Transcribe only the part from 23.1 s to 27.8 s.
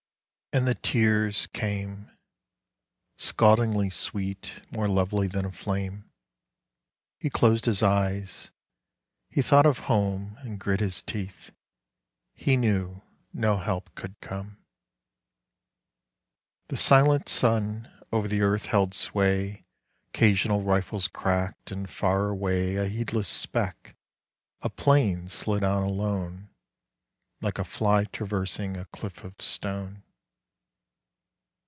speck, a 'plane, slid on alone, Like a